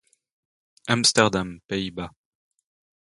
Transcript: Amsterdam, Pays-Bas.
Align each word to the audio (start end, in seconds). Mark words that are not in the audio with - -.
Amsterdam, 0.87 1.61
Pays-Bas. 1.67 2.09